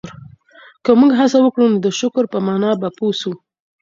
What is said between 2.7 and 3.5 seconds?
به پوه سو.